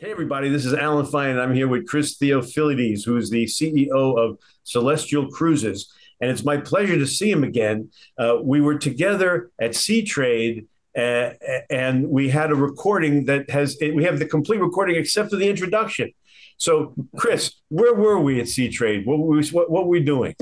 [0.00, 4.16] Hey, everybody, this is Alan Fine, and I'm here with Chris Theophilides, who's the CEO
[4.16, 5.92] of Celestyal Cruises.
[6.20, 7.90] And it's my pleasure to see him again.
[8.16, 10.66] Uh, we were together at Seatrade,
[10.96, 11.30] uh,
[11.68, 15.50] and we had a recording that has, we have the complete recording except for the
[15.50, 16.12] introduction.
[16.58, 19.04] So, Chris, where were we at Seatrade?
[19.04, 20.36] What, were we, what, what were we doing?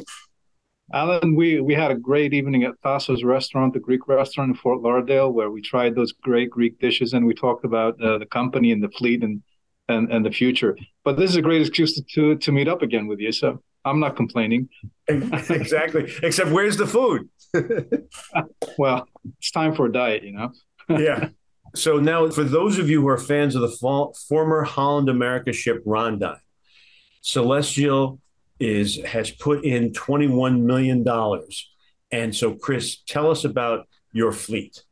[0.92, 4.80] Alan, we, we had a great evening at Thassos restaurant, the Greek restaurant in Fort
[4.80, 8.70] Lauderdale, where we tried those great Greek dishes and we talked about uh, the company
[8.70, 9.42] and the fleet and,
[9.88, 10.76] and and the future.
[11.04, 13.32] But this is a great excuse to, to, to meet up again with you.
[13.32, 14.68] So I'm not complaining.
[15.08, 16.12] exactly.
[16.22, 17.28] Except where's the food?
[18.78, 19.08] well,
[19.38, 20.52] it's time for a diet, you know?
[20.88, 21.30] yeah.
[21.74, 25.84] So now, for those of you who are fans of the former Holland America ship
[25.84, 26.38] Ryndam,
[27.22, 28.18] Celestyal
[28.58, 31.04] is has put in $21 million.
[32.10, 34.82] And so, Chris, tell us about your fleet.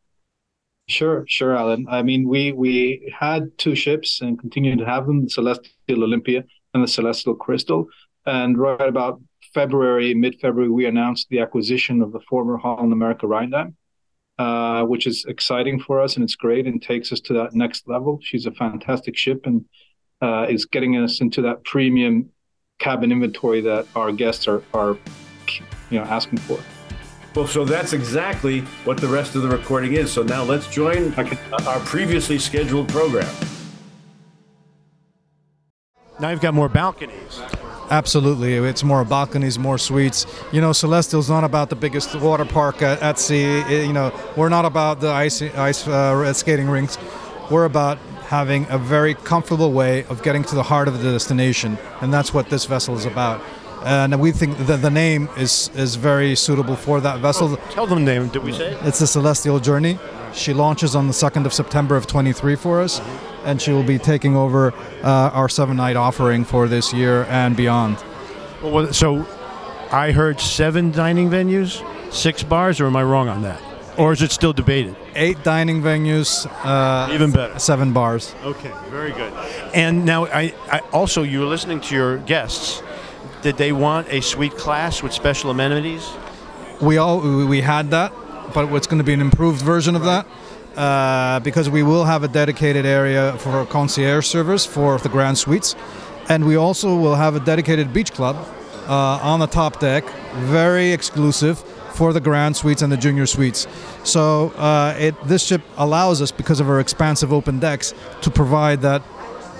[0.86, 1.86] Sure, sure, Alan.
[1.88, 6.44] I mean, we we had two ships and continue to have them: the Celestyal Olympia
[6.74, 7.86] and the Celestyal Crystal.
[8.26, 9.20] And right about
[9.54, 13.74] February, mid-February, we announced the acquisition of the former Holland America Ryndam,
[14.38, 17.86] uh, which is exciting for us and it's great and takes us to that next
[17.86, 18.18] level.
[18.22, 19.64] She's a fantastic ship and
[20.20, 22.30] uh, is getting us into that premium
[22.84, 24.98] cabin inventory that our guests are are
[25.90, 26.58] you know asking for.
[27.34, 30.12] Well, so that's exactly what the rest of the recording is.
[30.12, 31.38] So now let's join okay.
[31.66, 33.34] our previously scheduled program.
[36.20, 37.40] Now you've got more balconies.
[37.90, 40.26] Absolutely, it's more balconies, more suites.
[40.52, 43.44] You know, Celestyal's not about the biggest water park at, at sea.
[43.44, 46.98] It, you know, we're not about the ice ice uh, skating rinks.
[47.50, 51.78] We're about having a very comfortable way of getting to the heart of the destination,
[52.00, 53.40] and that's what this vessel is about.
[53.84, 57.48] And we think that the name is is very suitable for that vessel.
[57.52, 58.28] Oh, tell them the name.
[58.28, 58.78] Did we say it?
[58.82, 59.98] It's the Celestyal Journey.
[60.32, 63.00] She launches on the 2nd of September of 23 for us,
[63.44, 64.72] and she will be taking over
[65.02, 68.02] uh, our seven night offering for this year and beyond.
[68.62, 69.26] Well, so
[69.92, 73.60] I heard seven dining venues, six bars, or am I wrong on that?
[73.96, 74.96] Or is it still debated?
[75.14, 77.58] Eight dining venues, uh, even better.
[77.58, 78.34] Seven bars.
[78.42, 79.32] Okay, very good.
[79.74, 82.82] And now, I, I also you were listening to your guests.
[83.42, 86.10] Did they want a suite class with special amenities?
[86.80, 88.12] We all we had that,
[88.52, 90.26] but it's going to be an improved version of that.
[90.76, 95.76] Uh, because we will have a dedicated area for concierge service for the grand suites,
[96.28, 98.34] and we also will have a dedicated beach club
[98.88, 100.04] uh, on the top deck,
[100.34, 101.62] very exclusive
[101.94, 103.66] for the grand suites and the junior suites.
[104.02, 108.82] So uh, it, this ship allows us, because of our expansive open decks, to provide
[108.82, 109.02] that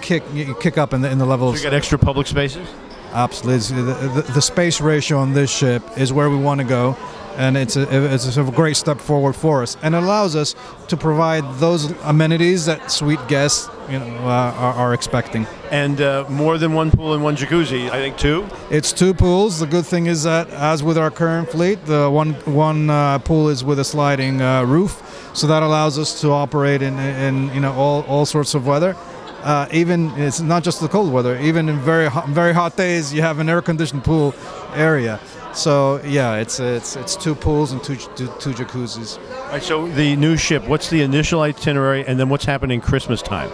[0.02, 0.22] kick
[0.60, 1.52] kick up in the in the level.
[1.52, 2.68] So you got extra public spaces.
[3.14, 6.96] Absolutely, the, the, the space ratio on this ship is where we want to go
[7.36, 10.54] and it's a, it's a great step forward for us, and it allows us
[10.88, 15.46] to provide those amenities that suite guests you know uh, are, are, expecting.
[15.70, 18.46] And uh, more than one pool and one jacuzzi, I think two.
[18.70, 19.58] It's two pools.
[19.58, 23.48] The good thing is that, as with our current fleet, the one one uh, pool
[23.48, 27.60] is with a sliding uh, roof, so that allows us to operate in, in you
[27.60, 28.96] know all all sorts of weather.
[29.44, 31.38] Uh, even it's not just the cold weather.
[31.38, 34.34] Even in very hot, very hot days, you have an air-conditioned pool
[34.74, 35.20] area.
[35.52, 39.18] So yeah, it's it's it's two pools and two two, two jacuzzis.
[39.18, 43.20] All right, so the new ship, what's the initial itinerary, and then what's happening Christmas
[43.20, 43.50] time?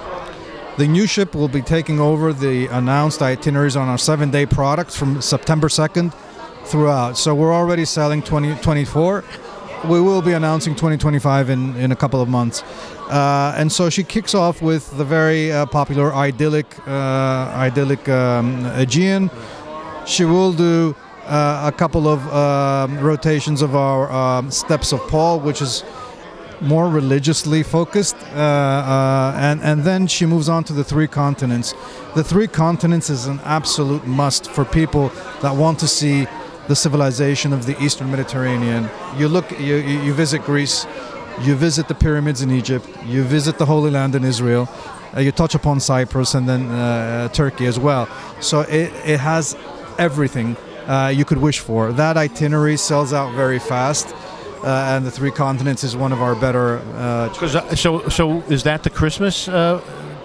[0.78, 5.21] The new ship will be taking over the announced itineraries on our seven-day product from
[5.21, 6.15] September 2nd
[6.67, 7.19] throughout.
[7.19, 9.25] So we're already selling 2024.
[9.89, 12.63] We will be announcing 2025 in, in a couple of months.
[13.09, 18.67] Uh, and so she kicks off with the very uh, popular idyllic, uh, idyllic um,
[18.67, 19.31] Aegean.
[20.07, 20.95] She will do
[21.27, 25.85] uh, a couple of um, rotations of our um, Steps of Paul, which is
[26.61, 31.75] more religiously focused, uh, uh, and and then she moves on to the three continents.
[32.15, 36.27] The three continents is an absolute must for people that want to see
[36.71, 38.89] the civilization of the Eastern Mediterranean.
[39.17, 39.77] You look, you
[40.07, 40.87] you visit Greece,
[41.43, 44.69] you visit the pyramids in Egypt, you visit the Holy Land in Israel.
[45.17, 48.07] Uh, you touch upon Cyprus and then uh, Turkey as well.
[48.41, 49.57] So it, it has
[49.99, 50.57] everything
[50.87, 51.93] uh, you could wish for.
[51.93, 54.15] That itinerary sells out very fast.
[54.63, 56.78] Uh, and the three continents is one of our better.
[56.95, 59.49] Uh, uh so, so is that the Christmas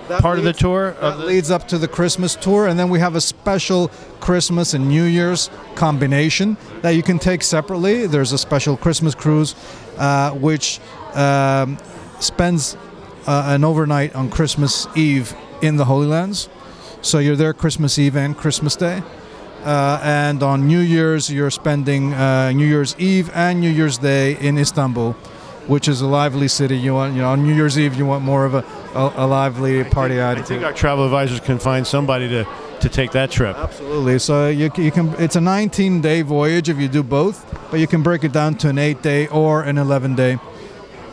[0.09, 0.91] uh, part leads, of the tour?
[1.01, 4.73] That the- leads up to the Christmas tour, and then we have a special Christmas
[4.73, 8.07] and New Year's combination that you can take separately.
[8.07, 9.55] There's a special Christmas cruise,
[9.97, 10.79] uh, which
[11.13, 11.77] um,
[12.19, 12.77] spends
[13.27, 16.49] an overnight on Christmas Eve in the Holy Lands.
[17.01, 19.01] So you're there Christmas Eve and Christmas Day.
[19.63, 24.37] Uh, and on New Year's, you're spending uh, New Year's Eve and New Year's Day
[24.39, 25.13] in Istanbul,
[25.67, 26.77] which is a lively city.
[26.77, 28.63] You want, you know, on New Year's Eve, you want more of a
[28.95, 30.47] a, a lively party I attitude.
[30.47, 32.47] think our travel advisors can find somebody to,
[32.81, 33.55] to take that trip.
[33.57, 34.19] Absolutely.
[34.19, 35.13] So you, you can.
[35.19, 38.55] It's a 19 day voyage if you do both, but you can break it down
[38.55, 40.37] to an eight day or an 11 day.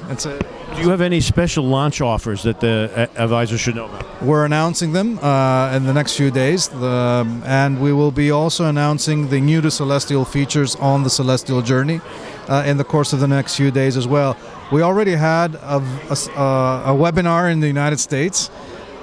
[0.08, 0.46] That's it.
[0.74, 4.22] Do you have any special launch offers that the uh, advisors should know about?
[4.22, 8.64] We're announcing them uh, in the next few days, the, and we will be also
[8.64, 12.00] announcing the new to Celestyal features on the Celestyal Journey
[12.48, 14.34] uh, in the course of the next few days as well.
[14.72, 15.76] We already had a,
[16.08, 18.50] a uh, a webinar in the United States.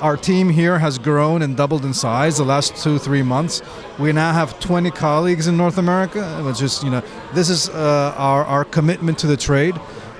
[0.01, 3.61] Our team here has grown and doubled in size the last two, three months.
[3.99, 8.13] We now have 20 colleagues in North America, which is, you know, this is uh,
[8.17, 9.75] our, our commitment to the trade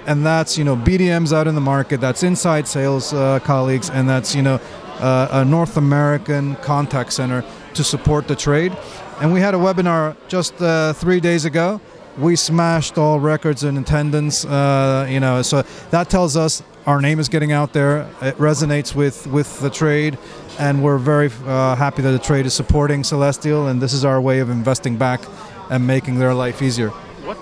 [0.06, 4.08] and that's you know BDMs out in the market, that's inside sales uh, colleagues, and
[4.08, 4.60] that's you know
[5.00, 7.44] uh, a North American contact center
[7.74, 8.76] to support the trade.
[9.22, 11.82] And we had a webinar just uh, three days ago.
[12.18, 14.46] We smashed all records in attendance.
[14.46, 15.62] Uh, you know, so
[15.92, 18.10] that tells us our name is getting out there.
[18.22, 20.18] It resonates with with the trade,
[20.58, 24.20] and we're very uh, happy that the trade is supporting Celestyal, and this is our
[24.20, 25.22] way of investing back
[25.70, 26.92] and making their life easier.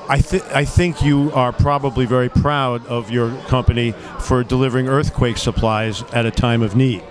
[0.09, 5.37] I, th- I think you are probably very proud of your company for delivering earthquake
[5.37, 7.03] supplies at a time of need.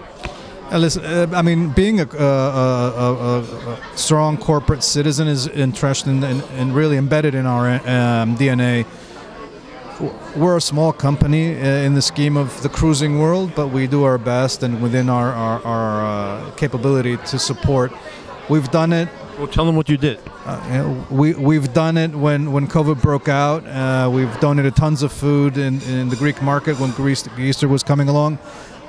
[0.73, 5.47] Uh, listen, uh, I mean, being a, a, a, a, a strong corporate citizen is
[5.47, 8.87] interested and, and, and really embedded in our um, DNA.
[10.35, 14.05] We're a small company uh, in the scheme of the cruising world, but we do
[14.05, 17.93] our best and within our, our, our uh, capability to support.
[18.49, 19.09] We've done it
[19.39, 20.19] Well, tell them what you did.
[20.47, 23.67] uh, we we've done it when when COVID broke out.
[23.67, 27.83] Uh, we've donated tons of food in, in the Greek market when Greece, Easter was
[27.83, 28.39] coming along.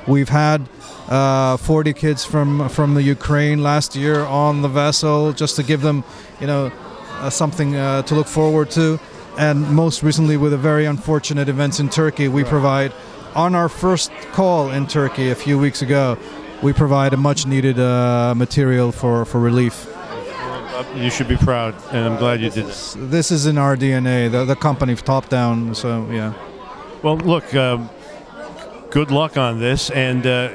[0.07, 0.69] We've had
[1.09, 5.81] uh, 40 kids from from the Ukraine last year on the vessel just to give
[5.81, 6.05] them,
[6.39, 6.71] you know,
[7.19, 9.01] uh, something uh, to look forward to.
[9.37, 12.93] And most recently, with the very unfortunate events in Turkey, we provide
[13.35, 16.17] on our first call in Turkey a few weeks ago.
[16.63, 19.87] We provide a much needed uh, material for, for relief.
[20.95, 22.95] You should be proud, and I'm glad you did this.
[22.97, 25.73] This is in our DNA, the, the company top down.
[25.75, 26.33] So yeah,
[27.03, 27.89] Well, look, um,
[28.89, 30.49] good luck on this, and uh,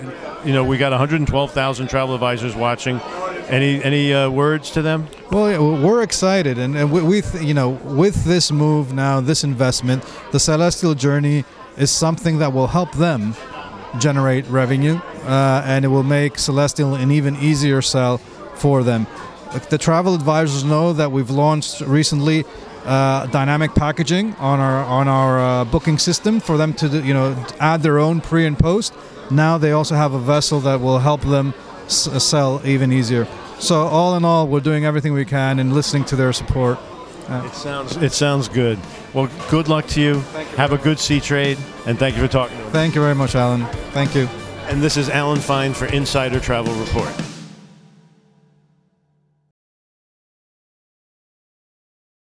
[0.45, 3.01] you know we got 112,000 travel advisors watching.
[3.49, 5.07] Any any uh, words to them?
[5.31, 9.21] well, yeah, we're excited, and, and we, we th- you know, with this move now,
[9.21, 11.45] this investment, the Celestyal Journey
[11.77, 13.35] is something that will help them
[13.99, 18.19] generate revenue, uh, and it will make Celestyal an even easier sell
[18.55, 19.07] for them.
[19.71, 22.45] The travel advisors know that we've launched recently
[22.85, 27.15] uh, dynamic packaging on our on our uh, booking system for them to do- you
[27.15, 28.93] know add their own pre and post.
[29.31, 31.55] Now they also have a vessel that will help them
[31.87, 33.27] s- uh, sell even easier.
[33.59, 36.79] So all in all, we're doing everything we can and listening to their support.
[37.29, 38.79] It sounds it sounds good.
[39.15, 40.21] Well, good luck to you.
[40.57, 42.73] Have a good Seatrade, and thank you for talking to us.
[42.73, 43.65] Thank you very much, Alan.
[43.93, 44.29] Thank you.
[44.69, 47.13] And this is Alan Fine for Insider Travel Report.